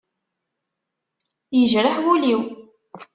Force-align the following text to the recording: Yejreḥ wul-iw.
Yejreḥ 1.57 1.95
wul-iw. 2.03 2.41